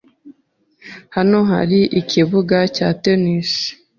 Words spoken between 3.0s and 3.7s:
tennis?